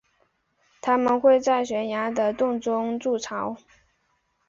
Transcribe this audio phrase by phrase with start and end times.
[0.81, 3.55] 它们会在悬崖的洞中筑巢。